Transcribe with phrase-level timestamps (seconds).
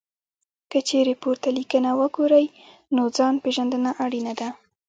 [0.71, 2.45] که چېرې پورته لیکنه وګورئ،
[2.95, 4.49] نو ځان پېژندنه اړینه ده.